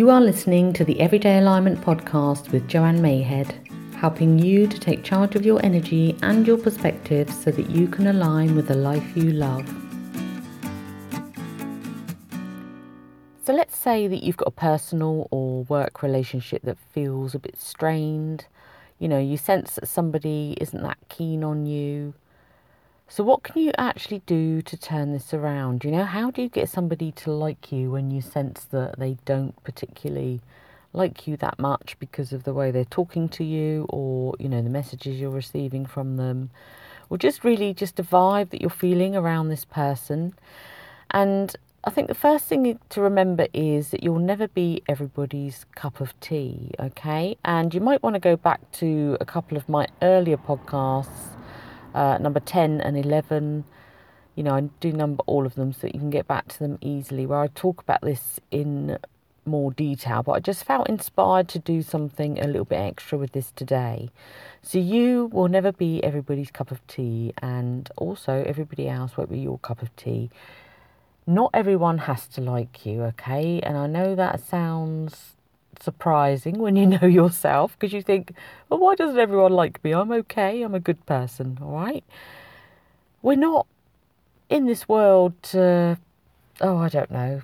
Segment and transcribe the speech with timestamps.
[0.00, 3.52] You are listening to the Everyday Alignment podcast with Joanne Mayhead,
[3.96, 8.06] helping you to take charge of your energy and your perspective so that you can
[8.06, 9.68] align with the life you love.
[13.44, 17.60] So, let's say that you've got a personal or work relationship that feels a bit
[17.60, 18.46] strained.
[18.98, 22.14] You know, you sense that somebody isn't that keen on you
[23.12, 25.82] so, what can you actually do to turn this around?
[25.82, 29.18] You know, how do you get somebody to like you when you sense that they
[29.24, 30.40] don't particularly
[30.92, 34.62] like you that much because of the way they're talking to you or, you know,
[34.62, 36.50] the messages you're receiving from them?
[37.08, 40.32] Or just really just a vibe that you're feeling around this person.
[41.10, 46.00] And I think the first thing to remember is that you'll never be everybody's cup
[46.00, 47.36] of tea, okay?
[47.44, 51.39] And you might want to go back to a couple of my earlier podcasts
[51.94, 53.64] uh, number 10 and 11.
[54.34, 56.58] You know, I do number all of them so that you can get back to
[56.58, 58.98] them easily, where I talk about this in
[59.44, 63.32] more detail, but I just felt inspired to do something a little bit extra with
[63.32, 64.10] this today.
[64.62, 69.40] So, you will never be everybody's cup of tea, and also everybody else won't be
[69.40, 70.30] your cup of tea.
[71.26, 73.60] Not everyone has to like you, okay?
[73.62, 75.36] And I know that sounds
[75.82, 78.32] surprising when you know yourself because you think,
[78.68, 79.92] well, why doesn't everyone like me?
[79.92, 80.62] I'm okay.
[80.62, 81.58] I'm a good person.
[81.62, 82.04] All right.
[83.22, 83.66] We're not
[84.48, 85.98] in this world to,
[86.60, 87.42] oh, I don't know,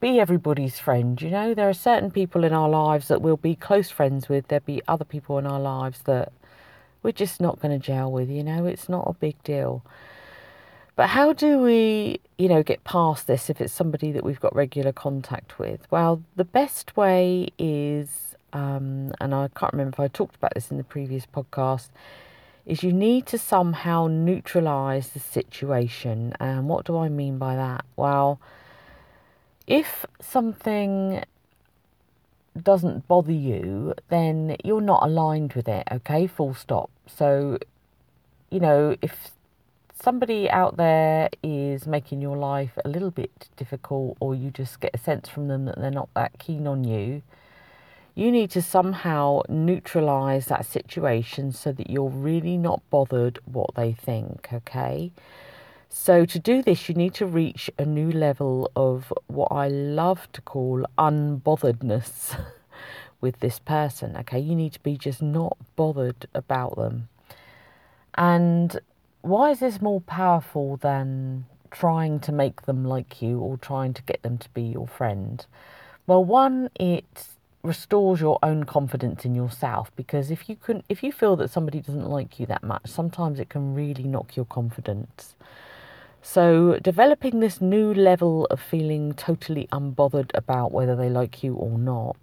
[0.00, 1.20] be everybody's friend.
[1.20, 4.48] You know, there are certain people in our lives that we'll be close friends with.
[4.48, 6.32] There'll be other people in our lives that
[7.02, 8.28] we're just not going to gel with.
[8.28, 9.82] You know, it's not a big deal.
[10.96, 14.56] But how do we, you know, get past this if it's somebody that we've got
[14.56, 15.86] regular contact with?
[15.90, 20.70] Well, the best way is, um, and I can't remember if I talked about this
[20.70, 21.90] in the previous podcast,
[22.64, 26.32] is you need to somehow neutralize the situation.
[26.40, 27.84] And what do I mean by that?
[27.94, 28.40] Well,
[29.66, 31.22] if something
[32.60, 36.26] doesn't bother you, then you're not aligned with it, okay?
[36.26, 36.90] Full stop.
[37.06, 37.58] So,
[38.50, 39.35] you know, if
[40.02, 44.94] somebody out there is making your life a little bit difficult, or you just get
[44.94, 47.22] a sense from them that they're not that keen on you,
[48.14, 53.92] you need to somehow neutralize that situation so that you're really not bothered what they
[53.92, 55.12] think, okay?
[55.88, 60.28] So, to do this, you need to reach a new level of what I love
[60.32, 62.38] to call unbotheredness
[63.20, 64.38] with this person, okay?
[64.38, 67.08] You need to be just not bothered about them.
[68.14, 68.80] And
[69.26, 74.02] why is this more powerful than trying to make them like you or trying to
[74.02, 75.44] get them to be your friend?
[76.06, 77.28] Well, one, it
[77.62, 81.80] restores your own confidence in yourself because if you can if you feel that somebody
[81.80, 85.34] doesn't like you that much, sometimes it can really knock your confidence.
[86.22, 91.78] So, developing this new level of feeling totally unbothered about whether they like you or
[91.78, 92.16] not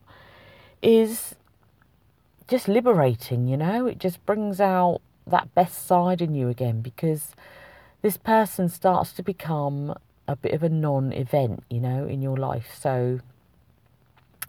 [0.81, 1.36] is
[2.47, 3.86] just liberating, you know?
[3.86, 7.35] It just brings out that best side in you again because
[8.01, 9.95] this person starts to become
[10.28, 12.75] a bit of a non event, you know, in your life.
[12.79, 13.19] So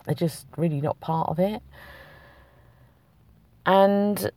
[0.04, 1.62] they're just really not part of it.
[3.66, 4.30] And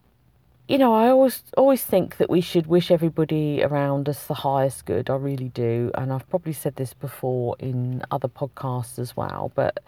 [0.67, 4.85] you know, I always always think that we should wish everybody around us the highest
[4.85, 5.09] good.
[5.09, 9.51] I really do, and I've probably said this before in other podcasts as well.
[9.55, 9.81] But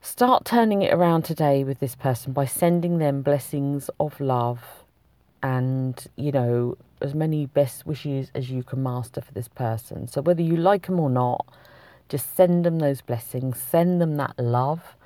[0.00, 4.60] start turning it around today with this person by sending them blessings of love
[5.42, 10.08] and you know as many best wishes as you can master for this person.
[10.08, 11.46] So whether you like them or not,
[12.08, 14.96] just send them those blessings, send them that love.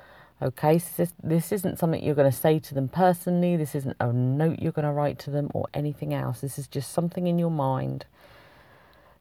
[0.41, 3.55] Okay, so this, this isn't something you're going to say to them personally.
[3.57, 6.41] This isn't a note you're going to write to them or anything else.
[6.41, 8.05] This is just something in your mind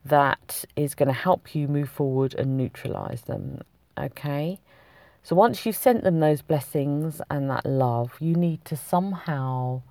[0.02, 3.60] that is going to help you move forward and neutralize them.
[3.98, 4.60] Okay,
[5.22, 9.82] so once you've sent them those blessings and that love, you need to somehow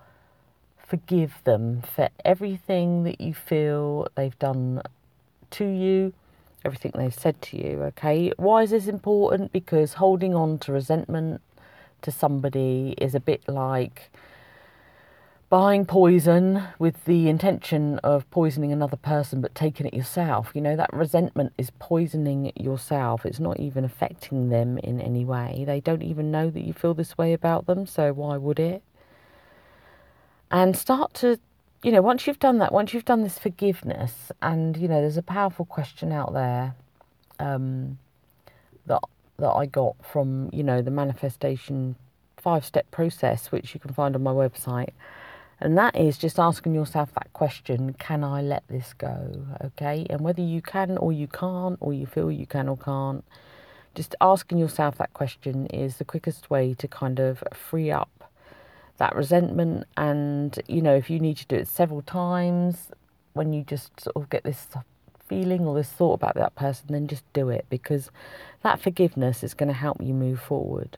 [0.89, 4.81] forgive them for everything that you feel they've done
[5.51, 6.13] to you,
[6.66, 8.31] everything they've said to you, okay?
[8.38, 9.51] Why is this important?
[9.51, 11.41] Because holding on to resentment
[12.01, 14.09] to somebody is a bit like
[15.50, 20.51] buying poison with the intention of poisoning another person but taking it yourself.
[20.56, 23.25] You know, that resentment is poisoning yourself.
[23.25, 25.63] It's not even affecting them in any way.
[25.68, 28.81] They don't even know that you feel this way about them, so why would it?
[30.51, 31.40] And start to
[31.84, 35.18] you know once you've done that once you've done this forgiveness and you know there's
[35.18, 36.75] a powerful question out there
[37.40, 37.98] um,
[38.86, 39.01] that
[39.38, 41.96] that I got from you know the manifestation
[42.38, 44.92] five step process which you can find on my website
[45.62, 49.45] and that is just asking yourself that question can I let this go?
[49.63, 50.06] Okay?
[50.10, 53.24] And whether you can or you can't or you feel you can or can't
[53.95, 58.29] just asking yourself that question is the quickest way to kind of free up
[59.00, 59.86] that resentment.
[59.98, 62.92] And, you know, if you need to do it several times,
[63.34, 64.68] when you just sort of get this
[65.28, 68.12] feeling or this thought about that person, then just do it because
[68.63, 70.98] that forgiveness is going to help you move forward.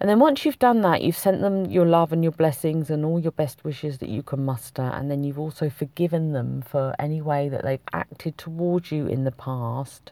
[0.00, 3.04] And then once you've done that, you've sent them your love and your blessings and
[3.04, 4.82] all your best wishes that you can muster.
[4.82, 9.24] And then you've also forgiven them for any way that they've acted towards you in
[9.24, 10.10] the past.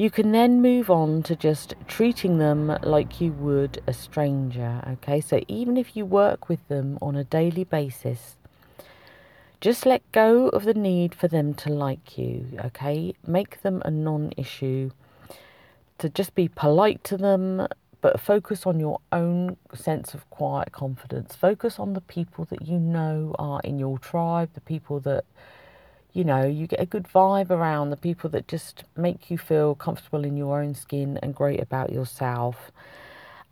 [0.00, 4.80] You can then move on to just treating them like you would a stranger.
[4.92, 8.36] Okay, so even if you work with them on a daily basis,
[9.60, 12.46] just let go of the need for them to like you.
[12.64, 14.92] Okay, make them a non issue.
[15.98, 17.68] To just be polite to them,
[18.00, 21.34] but focus on your own sense of quiet confidence.
[21.36, 25.26] Focus on the people that you know are in your tribe, the people that
[26.12, 29.74] you know you get a good vibe around, the people that just make you feel
[29.74, 32.70] comfortable in your own skin and great about yourself.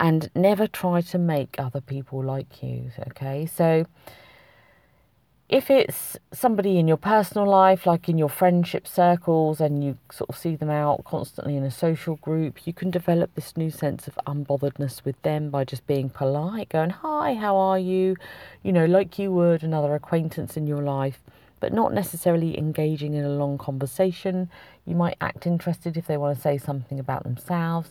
[0.01, 3.47] And never try to make other people like you, okay?
[3.47, 3.85] So
[5.49, 10.29] if it's somebody in your personal life, like in your friendship circles, and you sort
[10.29, 14.07] of see them out constantly in a social group, you can develop this new sense
[14.07, 18.17] of unbotheredness with them by just being polite, going, Hi, how are you?
[18.63, 21.21] You know, like you would another acquaintance in your life,
[21.61, 24.51] but not necessarily engaging in a long conversation.
[24.87, 27.91] You might act interested if they want to say something about themselves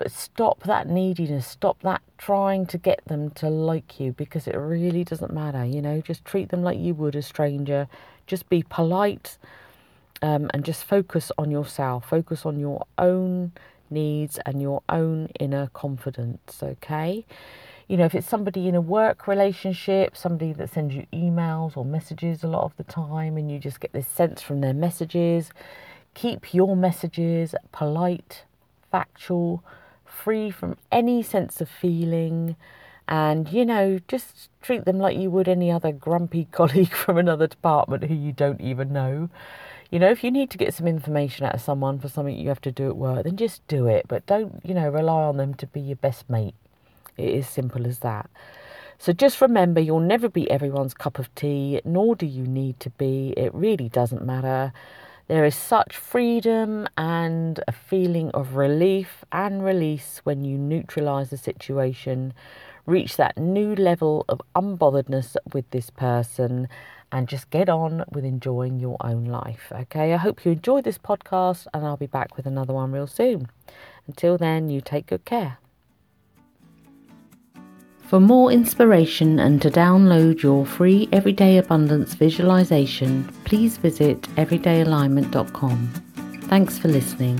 [0.00, 4.56] but stop that neediness, stop that trying to get them to like you because it
[4.56, 5.62] really doesn't matter.
[5.62, 7.86] You know, just treat them like you would a stranger.
[8.26, 9.36] Just be polite
[10.22, 13.52] um, and just focus on yourself, focus on your own
[13.90, 17.26] needs and your own inner confidence, okay?
[17.90, 21.84] You know, if it's somebody in a work relationship, somebody that sends you emails or
[21.84, 25.50] messages a lot of the time, and you just get this sense from their messages,
[26.14, 28.44] keep your messages polite,
[28.92, 29.64] factual,
[30.04, 32.54] free from any sense of feeling
[33.08, 37.48] and you know just treat them like you would any other grumpy colleague from another
[37.48, 39.28] department who you don't even know.
[39.90, 42.50] You know if you need to get some information out of someone for something you
[42.50, 45.38] have to do at work then just do it but don't you know rely on
[45.38, 46.54] them to be your best mate
[47.16, 48.28] it is simple as that
[48.98, 52.90] so just remember you'll never be everyone's cup of tea nor do you need to
[52.90, 54.72] be it really doesn't matter
[55.30, 61.36] there is such freedom and a feeling of relief and release when you neutralize the
[61.36, 62.34] situation,
[62.84, 66.66] reach that new level of unbotheredness with this person,
[67.12, 69.70] and just get on with enjoying your own life.
[69.70, 73.06] Okay, I hope you enjoyed this podcast, and I'll be back with another one real
[73.06, 73.46] soon.
[74.08, 75.58] Until then, you take good care.
[78.10, 85.92] For more inspiration and to download your free Everyday Abundance visualization, please visit everydayalignment.com.
[86.48, 87.38] Thanks for listening.